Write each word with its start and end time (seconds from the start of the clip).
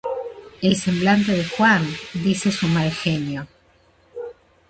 El 0.63 0.77
semblante 0.77 1.31
de 1.31 1.45
Juan 1.45 1.87
dice 2.15 2.51
su 2.51 2.67
mal 2.67 2.89
genio. 2.91 3.45